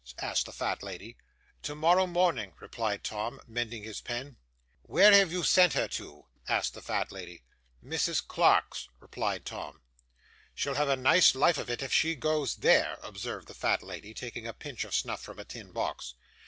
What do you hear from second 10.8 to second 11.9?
a nice life of it,